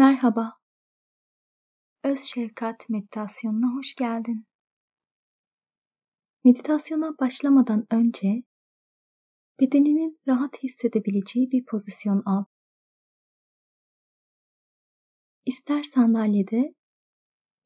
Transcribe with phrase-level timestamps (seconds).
[0.00, 0.58] Merhaba,
[2.04, 4.46] öz şefkat meditasyonuna hoş geldin.
[6.44, 8.42] Meditasyona başlamadan önce
[9.60, 12.44] bedeninin rahat hissedebileceği bir pozisyon al.
[15.46, 16.74] İster sandalyede,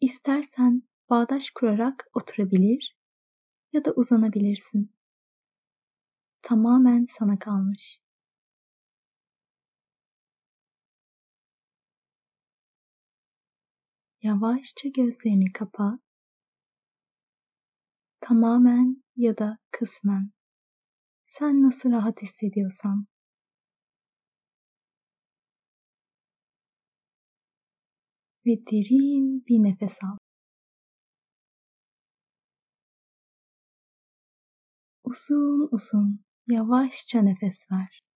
[0.00, 2.96] istersen bağdaş kurarak oturabilir
[3.72, 4.94] ya da uzanabilirsin.
[6.42, 8.03] Tamamen sana kalmış.
[14.24, 16.00] yavaşça gözlerini kapat.
[18.20, 20.30] Tamamen ya da kısmen.
[21.26, 23.06] Sen nasıl rahat hissediyorsan.
[28.46, 30.16] Ve derin bir nefes al.
[35.04, 38.13] Uzun uzun yavaşça nefes ver.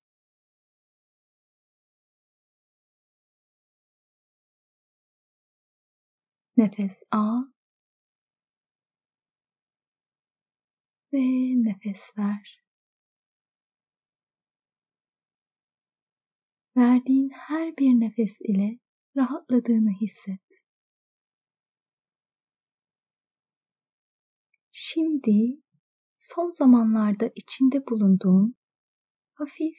[6.59, 7.45] That is all
[11.13, 12.65] ve nefes ver.
[16.77, 18.79] Verdiğin her bir nefes ile
[19.17, 20.41] rahatladığını hisset.
[24.73, 25.63] Şimdi
[26.19, 28.57] son zamanlarda içinde bulunduğun
[29.35, 29.79] hafif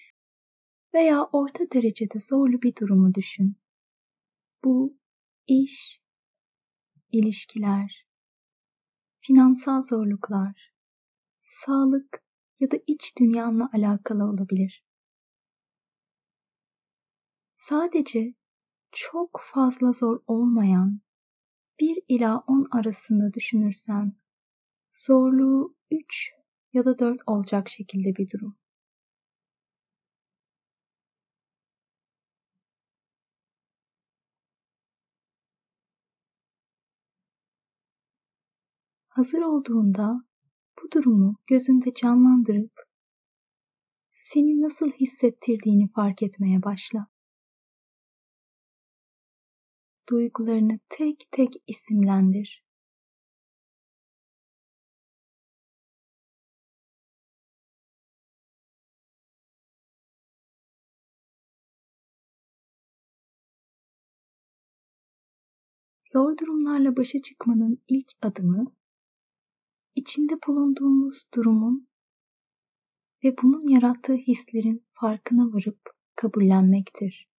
[0.93, 3.57] veya orta derecede zorlu bir durumu düşün.
[4.63, 4.97] Bu
[5.47, 6.01] iş,
[7.11, 8.05] ilişkiler,
[9.19, 10.73] finansal zorluklar,
[11.41, 12.23] sağlık
[12.59, 14.83] ya da iç dünyanla alakalı olabilir.
[17.55, 18.33] Sadece
[18.91, 21.01] çok fazla zor olmayan
[21.79, 24.13] 1 ila 10 arasında düşünürsen
[24.91, 26.31] zorluğu 3
[26.73, 28.58] ya da 4 olacak şekilde bir durum.
[39.09, 40.23] hazır olduğunda
[40.81, 42.89] bu durumu gözünde canlandırıp
[44.11, 47.07] seni nasıl hissettirdiğini fark etmeye başla.
[50.09, 52.63] Duygularını tek tek isimlendir.
[66.03, 68.78] Zor durumlarla başa çıkmanın ilk adımı
[69.99, 71.87] içinde bulunduğumuz durumun
[73.23, 75.81] ve bunun yarattığı hislerin farkına varıp
[76.15, 77.29] kabullenmektir.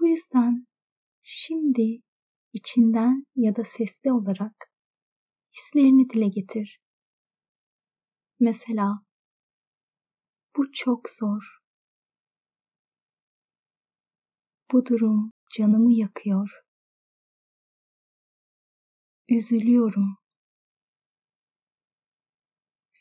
[0.00, 0.66] Bu yüzden
[1.22, 2.02] şimdi
[2.52, 4.70] içinden ya da sesli olarak
[5.56, 6.80] hislerini dile getir.
[8.40, 9.04] Mesela
[10.56, 11.58] bu çok zor.
[14.72, 16.62] Bu durum canımı yakıyor.
[19.28, 20.25] Üzülüyorum.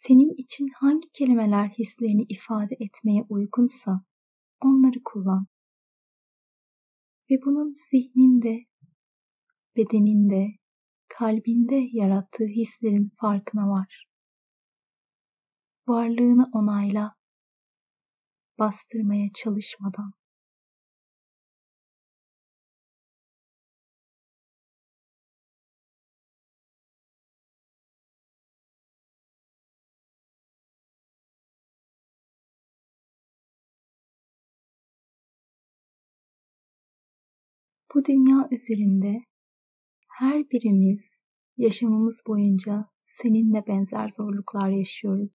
[0.08, 4.02] senin için hangi kelimeler hislerini ifade etmeye uygunsa
[4.62, 5.48] onları kullan.
[7.30, 8.66] Ve bunun zihninde,
[9.78, 10.48] bedeninde,
[11.08, 14.08] kalbinde yarattığı hislerin farkına var.
[15.88, 17.16] Varlığını onayla,
[18.60, 20.14] bastırmaya çalışmadan.
[37.96, 39.26] Bu dünya üzerinde
[40.10, 41.20] her birimiz
[41.58, 45.36] yaşamımız boyunca seninle benzer zorluklar yaşıyoruz.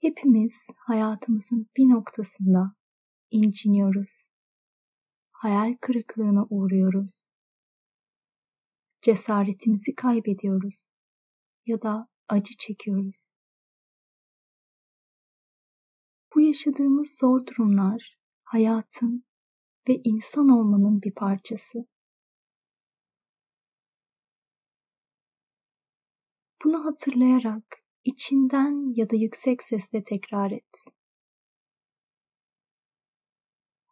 [0.00, 2.74] Hepimiz hayatımızın bir noktasında
[3.30, 4.28] inciniyoruz.
[5.30, 7.26] Hayal kırıklığına uğruyoruz.
[9.02, 10.90] Cesaretimizi kaybediyoruz
[11.66, 13.32] ya da acı çekiyoruz.
[16.34, 19.24] Bu yaşadığımız zor durumlar hayatın
[19.88, 21.86] ve insan olmanın bir parçası.
[26.64, 27.64] Bunu hatırlayarak
[28.04, 30.84] içinden ya da yüksek sesle tekrar et.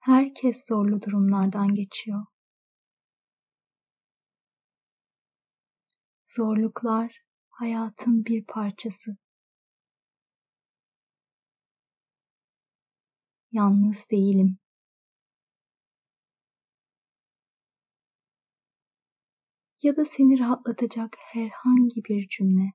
[0.01, 2.27] Herkes zorlu durumlardan geçiyor.
[6.25, 9.17] Zorluklar hayatın bir parçası.
[13.53, 14.62] Yalnız değilim.
[19.83, 22.73] ya da seni rahatlatacak herhangi bir cümle.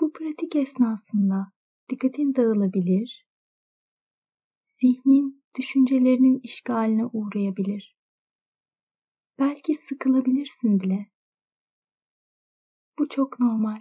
[0.00, 1.52] Bu pratik esnasında
[1.90, 3.26] dikkatin dağılabilir,
[4.60, 7.96] zihnin düşüncelerinin işgaline uğrayabilir.
[9.38, 11.06] Belki sıkılabilirsin bile.
[12.98, 13.80] Bu çok normal.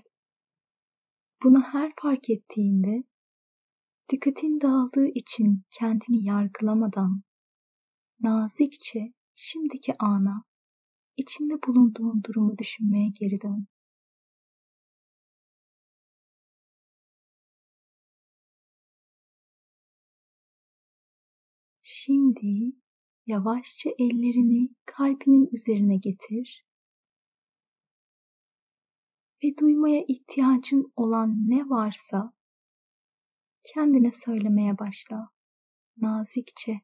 [1.44, 3.04] Bunu her fark ettiğinde
[4.10, 7.24] dikkatin dağıldığı için kendini yargılamadan
[8.20, 10.44] nazikçe şimdiki ana,
[11.18, 13.68] içinde bulunduğun durumu düşünmeye geri dön.
[21.82, 22.76] Şimdi
[23.26, 26.66] yavaşça ellerini kalbinin üzerine getir
[29.44, 32.34] ve duymaya ihtiyacın olan ne varsa
[33.74, 35.30] kendine söylemeye başla
[35.98, 36.82] nazikçe.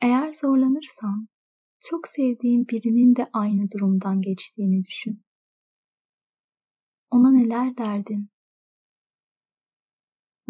[0.00, 1.28] Eğer zorlanırsan
[1.80, 5.22] çok sevdiğin birinin de aynı durumdan geçtiğini düşün.
[7.10, 8.31] Ona neler derdin?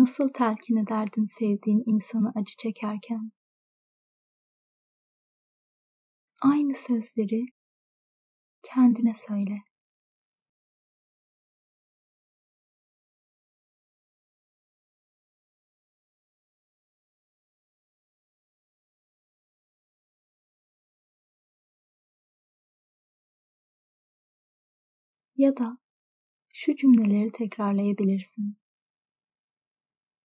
[0.03, 3.33] Nasıl telkin ederdin sevdiğin insanı acı çekerken?
[6.41, 7.47] Aynı sözleri
[8.63, 9.59] kendine söyle.
[25.37, 25.79] ya da
[26.53, 28.62] şu cümleleri tekrarlayabilirsin.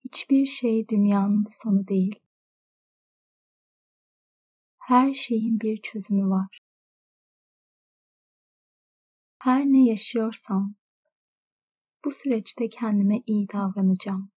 [0.08, 2.20] Hiçbir şey dünyanın sonu değil.
[4.80, 6.60] Her şeyin bir çözümü var.
[9.40, 10.76] Her ne yaşıyorsam
[12.06, 14.32] bu süreçte kendime iyi davranacağım.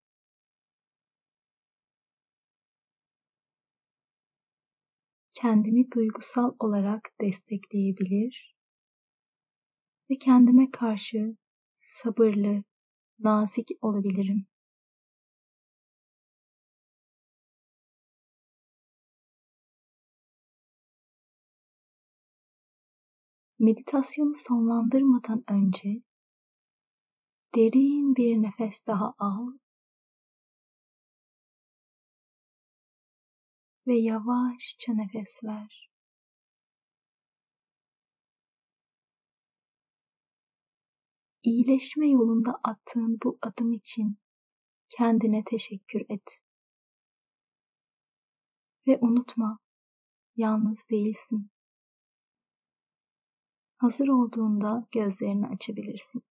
[5.37, 8.57] Kendimi duygusal olarak destekleyebilir
[10.11, 11.37] ve kendime karşı
[11.77, 12.65] sabırlı,
[13.19, 14.47] nazik olabilirim.
[23.61, 26.03] Meditasyonu sonlandırmadan önce
[27.55, 29.53] derin bir nefes daha al
[33.87, 35.91] ve yavaşça nefes ver.
[41.43, 44.19] İyileşme yolunda attığın bu adım için
[44.89, 46.41] kendine teşekkür et.
[48.87, 49.59] Ve unutma,
[50.37, 51.51] yalnız değilsin.
[53.81, 56.23] Hazır olduğunda gözlerini açabilirsin.